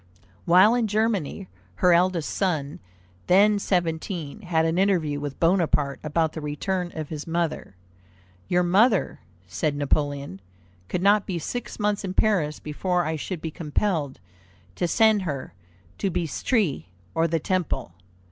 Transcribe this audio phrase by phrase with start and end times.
[0.51, 2.79] '"While in Germany, her eldest son,
[3.27, 7.75] then seventeen, had an interview with Bonaparte about the return of his mother.
[8.47, 10.41] "Your mother," said Napoleon,
[10.89, 14.19] "could not be six months in Paris before I should be compelled
[14.73, 15.53] to send her
[15.99, 17.93] to Bicêtre or the Temple.